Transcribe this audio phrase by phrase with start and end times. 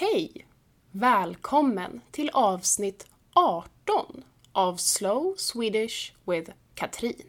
[0.00, 0.46] Hej!
[0.90, 7.28] Välkommen till avsnitt 18 av Slow Swedish with Katrin.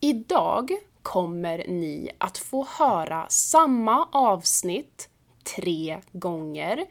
[0.00, 0.70] Idag
[1.02, 5.08] kommer ni att få höra samma avsnitt
[5.56, 6.86] tre gånger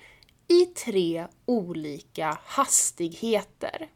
[0.47, 3.89] i tre olika hastigheter.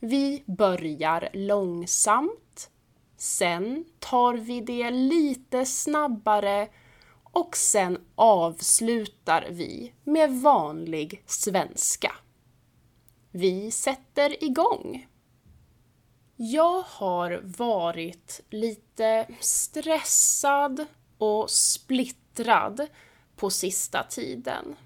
[0.00, 2.70] Vi börjar långsamt,
[3.16, 6.68] sen tar vi det lite snabbare
[7.38, 12.12] och sen avslutar vi med vanlig svenska.
[13.30, 15.08] Vi sätter igång!
[16.36, 20.86] Jag har varit lite stressad
[21.18, 22.86] och splittrad
[23.36, 24.76] på sista tiden.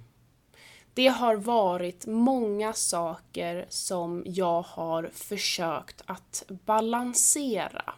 [0.94, 7.94] Det har varit många saker som jag har försökt att balansera.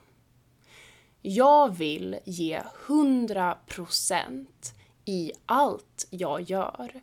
[1.26, 4.46] Jag vill ge 100%
[5.04, 7.02] i allt jag gör,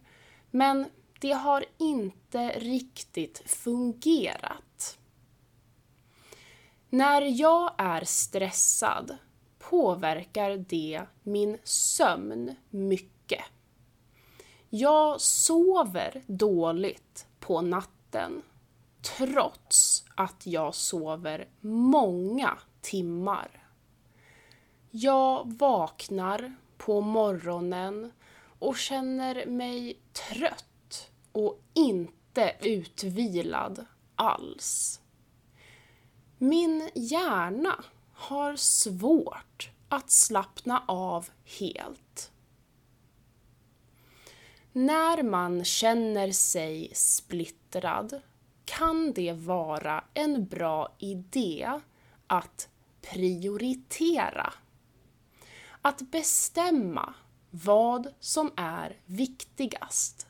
[0.52, 0.86] men
[1.20, 4.98] det har inte riktigt fungerat.
[6.90, 9.18] När jag är stressad
[9.60, 13.44] påverkar det min sömn mycket.
[14.70, 18.42] Jag sover dåligt på natten
[19.18, 23.61] trots att jag sover många timmar.
[24.94, 28.12] Jag vaknar på morgonen
[28.60, 35.02] och känner mig trött och inte utvilad alls.
[36.38, 42.32] Min hjärna har svårt att slappna av helt.
[44.72, 48.22] När man känner sig splittrad
[48.66, 51.80] kan det vara en bra idé
[52.28, 52.70] att
[53.02, 54.54] prioritera.
[55.82, 57.14] Att bestämma
[57.50, 60.28] vad som är viktigast.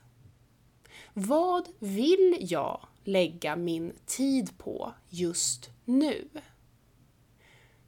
[1.14, 6.28] Vad vill jag lägga min tid på just nu?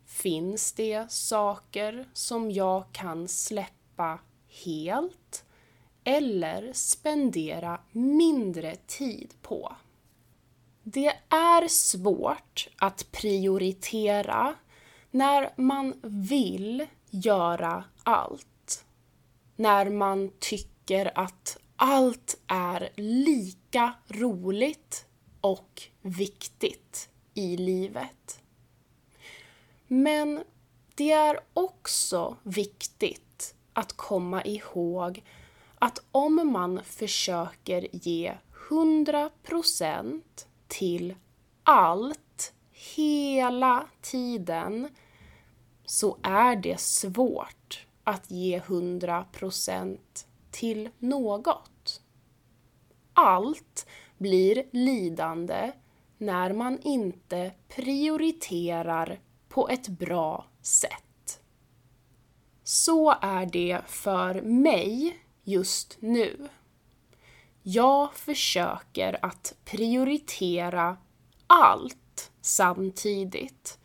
[0.06, 4.20] Finns det saker som jag kan släppa
[4.66, 5.46] helt
[6.04, 9.76] eller spendera mindre tid på?
[10.84, 14.56] Det är svårt att prioritera
[15.12, 18.86] när man vill göra allt.
[19.56, 25.06] När man tycker att allt är lika roligt
[25.42, 28.42] och viktigt i livet.
[29.88, 30.44] Men
[30.96, 35.24] det är också viktigt att komma ihåg
[35.80, 38.38] att om man försöker ge
[38.70, 40.22] 100%
[40.68, 41.16] till
[41.64, 44.90] allt hela tiden
[45.86, 49.98] så är det svårt att ge 100%
[50.52, 52.02] till något.
[53.14, 55.72] Allt blir lidande
[56.18, 61.42] när man inte prioriterar på ett bra sätt.
[62.64, 66.50] Så är det för mig just nu.
[67.62, 70.98] Jag försöker att prioritera
[71.48, 73.80] allt samtidigt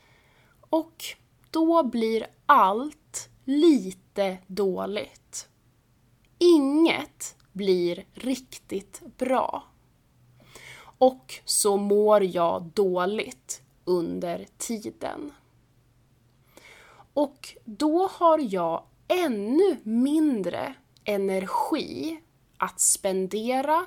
[0.61, 1.05] och
[1.51, 5.49] då blir allt lite dåligt.
[6.39, 9.65] Inget blir riktigt bra.
[10.99, 15.33] Och så mår jag dåligt under tiden.
[17.15, 22.21] Och då har jag ännu mindre energi
[22.57, 23.87] att spendera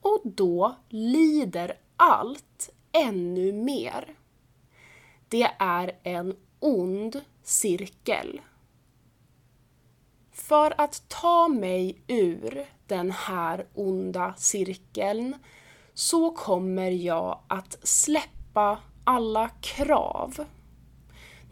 [0.00, 4.14] och då lider allt ännu mer.
[5.28, 8.40] Det är en ond cirkel.
[10.32, 15.36] För att ta mig ur den här onda cirkeln
[15.94, 20.44] så kommer jag att släppa alla krav.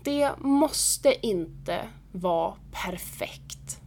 [0.03, 3.81] Det måste inte vara perfekt.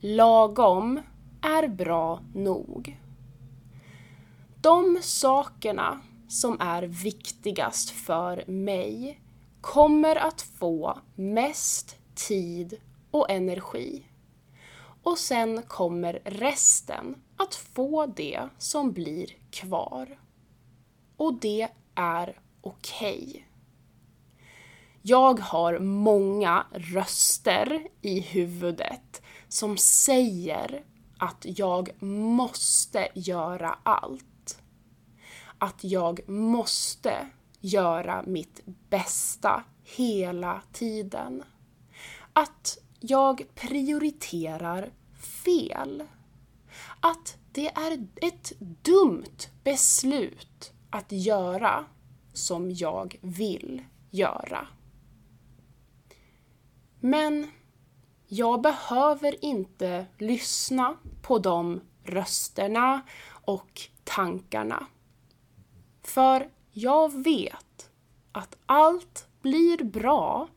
[0.00, 1.00] Lagom
[1.42, 2.98] är bra nog.
[4.60, 9.20] De sakerna som är viktigast för mig
[9.62, 12.80] kommer att få mest tid
[13.10, 14.06] och energi.
[15.02, 20.18] Och sen kommer resten att få det som blir kvar.
[21.16, 23.24] Och det är okej.
[23.28, 23.42] Okay.
[25.02, 30.84] Jag har många röster i huvudet som säger
[31.18, 34.62] att jag måste göra allt.
[35.58, 37.26] Att jag måste
[37.62, 38.60] göra mitt
[38.90, 41.42] bästa hela tiden.
[42.32, 44.90] Att jag prioriterar
[45.44, 46.02] fel.
[47.00, 51.84] att det är ett dumt beslut att göra
[52.32, 54.66] som jag vill göra.
[57.00, 57.50] Men
[58.26, 63.00] jag behöver inte lyssna på de rösterna
[63.30, 64.86] och tankarna.
[66.02, 67.90] För jag vet
[68.32, 70.48] att allt blir bra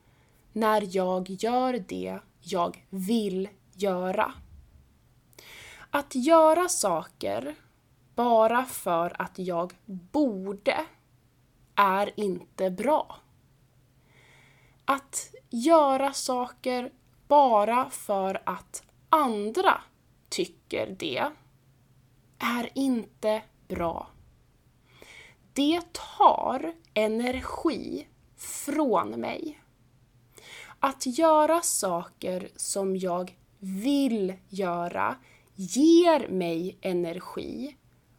[0.53, 4.33] när jag gör det jag vill göra.
[5.89, 7.55] Att göra saker
[8.15, 10.85] bara för att jag borde
[11.75, 13.17] är inte bra.
[14.85, 16.91] Att göra saker
[17.27, 19.81] bara för att andra
[20.29, 21.31] tycker det
[22.39, 24.07] är inte bra.
[25.55, 25.81] Det
[26.17, 28.07] tar energi
[28.37, 29.61] från mig.
[30.79, 35.15] Att göra saker som jag vill göra
[35.55, 37.75] ger mig energi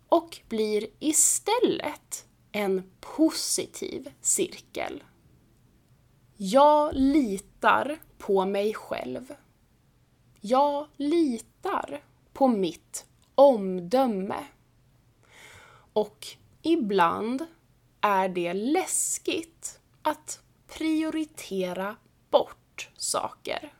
[0.08, 5.04] och blir istället en positiv cirkel.
[6.36, 9.34] Jag litar på mig själv.
[10.40, 14.46] Jag litar på mitt omdöme.
[15.92, 16.26] Och
[16.66, 17.46] ibland
[18.00, 21.96] är det läskigt att prioritera
[22.30, 23.72] bort saker.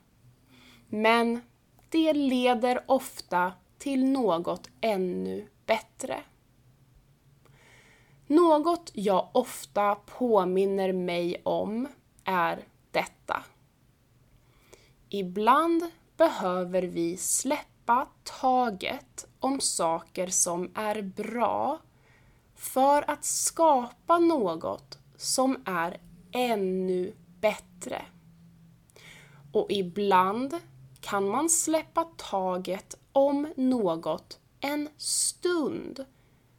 [0.89, 1.41] Men
[1.89, 6.23] det leder ofta till något ännu bättre.
[8.27, 11.87] Något jag ofta påminner mig om
[12.23, 13.43] är detta.
[15.09, 15.83] Ibland
[16.17, 21.79] behöver vi släppa taget om saker som är bra
[22.57, 25.97] för att skapa något som är
[26.31, 28.05] ännu bättre.
[29.51, 30.55] Och ibland
[30.99, 36.05] kan man släppa taget om något en stund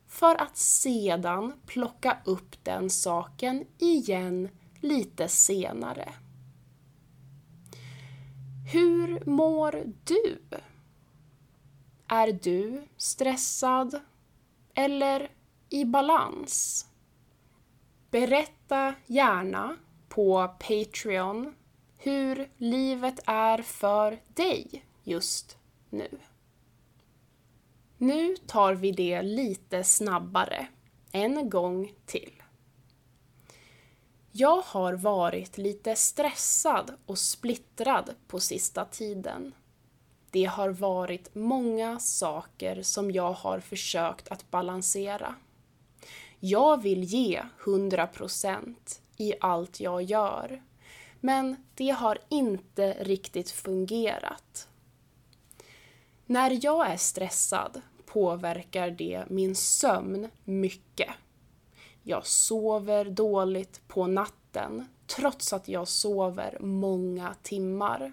[0.09, 4.49] för att sedan plocka upp den saken igen
[4.81, 6.15] lite senare.
[8.73, 10.39] Hur mår du?
[12.09, 14.01] Är du stressad
[14.75, 15.31] eller
[15.71, 16.87] i balans?
[18.11, 19.77] Berätta gärna
[20.09, 21.55] på Patreon
[21.97, 25.57] hur livet är för dig just
[25.91, 26.19] nu.
[27.99, 30.67] Nu tar vi det lite snabbare,
[31.13, 32.43] en gång till.
[34.33, 39.55] Jag har varit lite stressad och splittrad på sista tiden.
[40.31, 45.35] Det har varit många saker som jag har försökt att balansera.
[46.41, 48.75] Jag vill ge 100%
[49.17, 50.63] i allt jag gör,
[51.21, 54.69] men det har inte riktigt fungerat.
[56.27, 61.11] När jag är stressad påverkar det min sömn mycket.
[62.03, 68.13] Jag sover dåligt på natten trots att jag sover många timmar.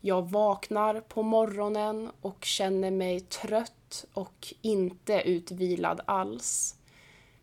[0.00, 6.76] Jag vaknar på morgonen och känner mig trött och inte utvilad alls.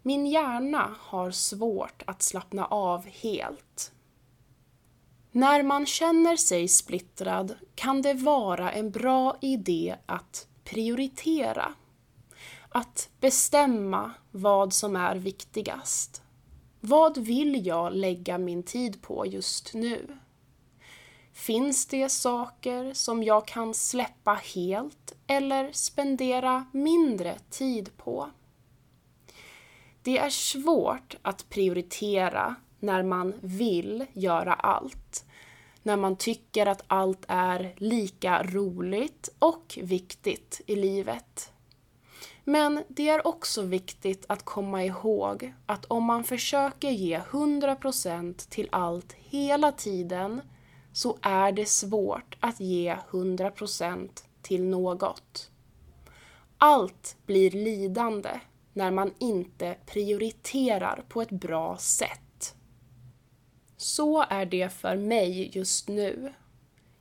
[0.02, 3.92] Min hjärna har svårt att slappna av helt.
[5.32, 11.74] När man känner sig splittrad kan det vara en bra idé att prioritera.
[12.70, 16.22] Att bestämma vad som är viktigast.
[16.80, 20.18] Vad vill jag lägga min tid på just nu?
[21.34, 28.30] Finns det saker som jag kan släppa helt eller spendera mindre tid på?
[30.04, 35.26] Det är svårt att prioritera när man vill göra allt.
[35.84, 41.52] När man tycker att allt är lika roligt och viktigt i livet.
[42.44, 48.70] Men det är också viktigt att komma ihåg att om man försöker ge 100% till
[48.72, 50.42] allt hela tiden
[50.94, 54.10] så är det svårt att ge 100%
[54.42, 55.52] till något.
[56.58, 58.40] Allt blir lidande
[58.74, 62.56] när man inte prioriterar på ett bra sätt.
[63.78, 66.34] Så är det för mig just nu.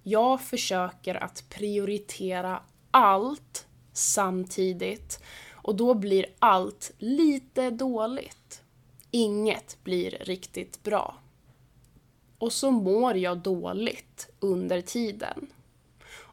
[0.02, 5.22] Jag försöker att prioritera allt samtidigt
[5.52, 8.62] och då blir allt lite dåligt.
[9.10, 11.16] Inget blir riktigt bra.
[12.38, 15.46] Och så mår jag dåligt under tiden.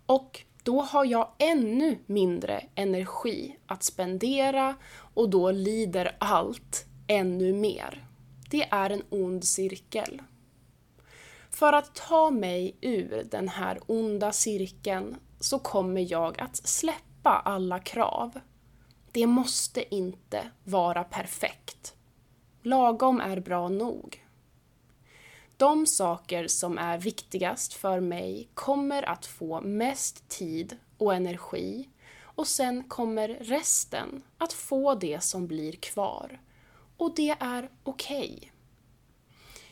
[0.05, 4.75] Och då har jag ännu mindre energi att spendera
[5.13, 8.07] och då lider allt ännu mer.
[8.49, 10.21] Det är en ond cirkel.
[11.49, 17.79] För att ta mig ur den här onda cirkeln så kommer jag att släppa alla
[17.79, 18.39] krav.
[19.11, 21.95] Det måste inte vara perfekt.
[22.61, 24.24] Lagom är bra nog.
[25.57, 31.89] De saker som är viktigast för mig kommer att få mest tid och energi
[32.21, 36.39] och sen kommer resten att få det som blir kvar.
[36.97, 38.35] Och det är okej.
[38.37, 38.49] Okay.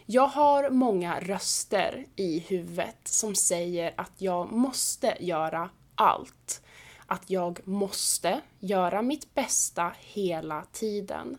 [0.06, 6.62] Jag har många röster i huvudet som säger att jag måste göra allt.
[7.06, 11.38] Att jag måste göra mitt bästa hela tiden.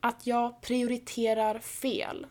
[0.00, 2.26] Att jag prioriterar fel.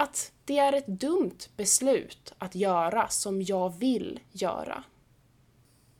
[0.00, 4.84] Att det är ett dumt beslut att göra som jag vill göra.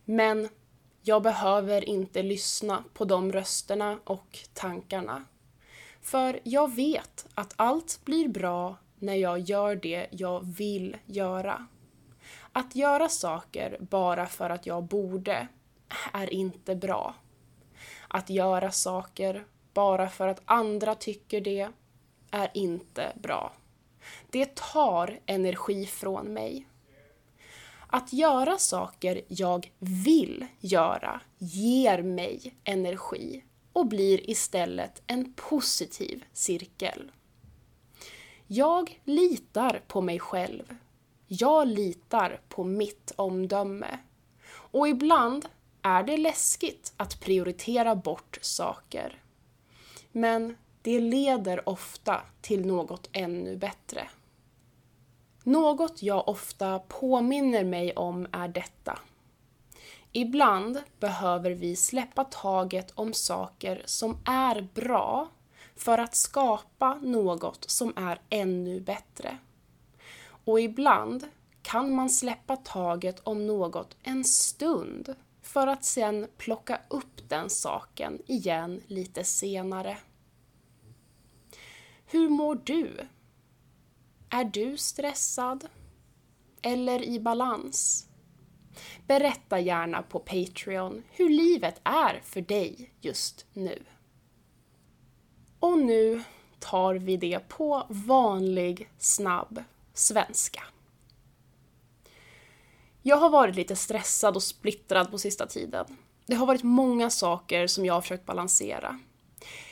[0.04, 0.48] Men
[1.02, 5.24] jag behöver inte lyssna på de rösterna och tankarna.
[6.02, 11.66] För jag vet att allt blir bra när jag gör det jag vill göra.
[12.52, 15.48] Att göra saker bara för att jag borde
[16.12, 17.14] är inte bra.
[18.08, 21.68] Att göra saker bara för att andra tycker det
[22.30, 23.52] är inte bra.
[24.30, 26.66] Det tar energi från mig.
[27.86, 37.10] Att göra saker jag vill göra ger mig energi och blir istället en positiv cirkel.
[38.46, 40.76] Jag litar på mig själv.
[41.26, 43.98] Jag litar på mitt omdöme.
[44.50, 45.48] Och ibland
[45.82, 49.22] är det läskigt att prioritera bort saker.
[50.12, 54.08] Men det leder ofta till något ännu bättre.
[55.44, 58.98] Något jag ofta påminner mig om är detta.
[60.12, 65.28] Ibland behöver vi släppa taget om saker som är bra
[65.76, 69.38] för att skapa något som är ännu bättre.
[70.44, 71.28] Och ibland
[71.62, 78.22] kan man släppa taget om något en stund för att sen plocka upp den saken
[78.26, 79.98] igen lite senare.
[82.10, 82.96] Hur mår du?
[84.30, 85.68] Är du stressad?
[86.62, 88.08] Eller i balans?
[89.06, 93.82] Berätta gärna på Patreon hur livet är för dig just nu.
[95.60, 96.22] Och nu
[96.58, 100.62] tar vi det på vanlig, snabb svenska.
[103.02, 105.96] Jag har varit lite stressad och splittrad på sista tiden.
[106.26, 108.98] Det har varit många saker som jag har försökt balansera.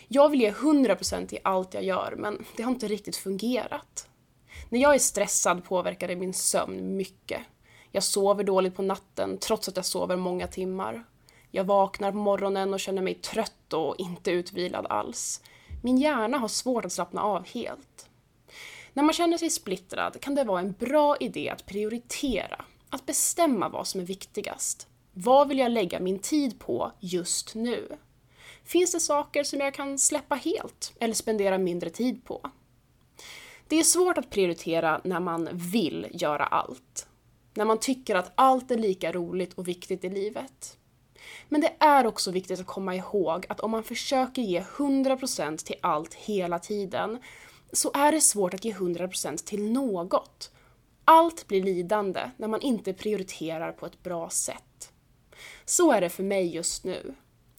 [0.08, 4.08] Jag vill ge 100% i allt jag gör, men det har inte riktigt fungerat.
[4.68, 7.40] När jag är stressad påverkar det min sömn mycket.
[7.92, 11.04] Jag sover dåligt på natten trots att jag sover många timmar.
[11.50, 15.42] Jag vaknar på morgonen och känner mig trött och inte utvilad alls.
[15.82, 18.08] Min hjärna har svårt att slappna av helt.
[18.92, 23.68] När man känner sig splittrad kan det vara en bra idé att prioritera, att bestämma
[23.68, 24.88] vad som är viktigast.
[25.12, 27.96] Vad vill jag lägga min tid på just nu?
[28.66, 32.50] Finns det saker som jag kan släppa helt eller spendera mindre tid på?
[33.68, 37.08] Det är svårt att prioritera när man vill göra allt.
[37.54, 40.78] När man tycker att allt är lika roligt och viktigt i livet.
[41.49, 45.76] Men det är också viktigt att komma ihåg att om man försöker ge 100% till
[45.80, 47.18] allt hela tiden
[47.73, 50.50] så är det svårt att ge 100% till något.
[51.04, 54.92] Allt blir lidande när man inte prioriterar på ett bra sätt.
[55.64, 57.14] Så är det för mig just nu.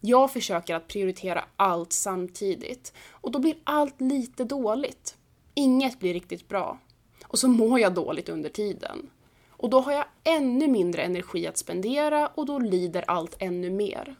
[0.07, 5.17] Jag försöker att prioritera allt samtidigt och då blir allt lite dåligt.
[5.53, 6.79] Inget blir riktigt bra.
[7.27, 9.09] Och så mår jag dåligt under tiden.
[9.49, 14.15] Och då har jag ännu mindre energi att spendera och då lider allt ännu mer.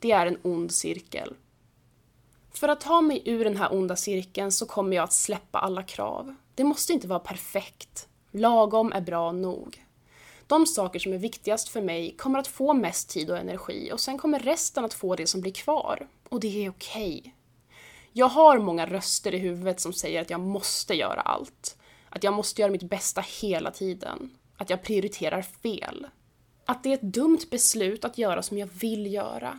[0.00, 1.34] Det är en ond cirkel.
[2.50, 5.82] För att ta mig ur den här onda cirkeln så kommer jag att släppa alla
[5.82, 6.34] krav.
[6.54, 8.08] Det måste inte vara perfekt.
[8.30, 9.84] Lagom är bra nog.
[10.52, 14.00] De saker som är viktigast för mig kommer att få mest tid och energi och
[14.00, 16.08] sen kommer resten att få det som blir kvar.
[16.28, 17.18] Och det är okej.
[17.20, 17.32] Okay.
[18.12, 21.76] Jag har många röster i huvudet som säger att jag måste göra allt.
[22.08, 26.06] Att jag måste göra mitt bästa hela tiden att jag prioriterar fel.
[26.64, 29.58] Att det är ett dumt beslut att göra som jag vill göra.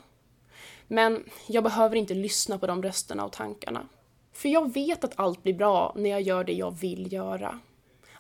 [0.88, 3.88] Men jag behöver inte lyssna på de rösterna och tankarna.
[4.34, 7.60] För jag vet att allt blir bra när jag gör det jag vill göra.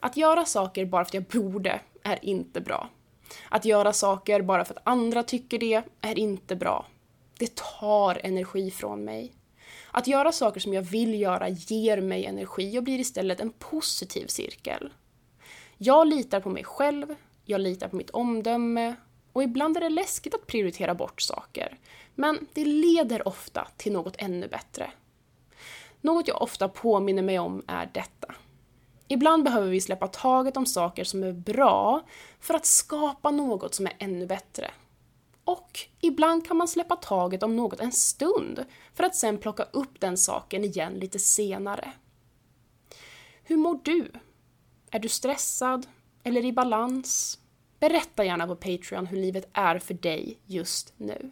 [0.03, 2.89] Att göra saker bara för att jag borde är inte bra.
[3.50, 6.86] Att göra saker bara för att andra tycker det är inte bra.
[7.39, 9.33] Det tar energi från mig.
[9.91, 14.27] Att göra saker som jag vill göra ger mig energi och blir istället en positiv
[14.27, 14.93] cirkel.
[15.77, 18.95] Jag litar på mig själv, jag litar på mitt omdöme
[19.33, 21.77] och ibland är det läskigt att prioritera bort saker.
[22.15, 24.91] Men det leder ofta till något ännu bättre.
[26.01, 28.36] Något jag ofta påminner mig om är detta.
[29.13, 32.01] Ibland behöver vi släppa taget om saker som är bra
[32.39, 34.72] för att skapa något som är ännu bättre.
[35.43, 40.00] Och ibland kan man släppa taget om något en stund för att sen plocka upp
[40.00, 41.91] den saken igen lite senare.
[43.43, 44.12] Hur mår du?
[44.91, 45.88] Är du stressad?
[46.24, 47.39] Eller i balans?
[47.79, 51.32] Berätta gärna på Patreon hur livet är för dig just nu.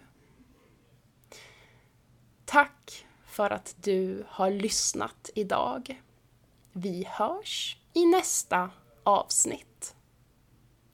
[2.45, 6.01] Tack för att du har lyssnat idag.
[6.73, 8.69] Vi hörs i nästa
[9.03, 9.95] avsnitt.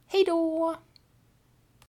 [0.07, 0.75] Hej då!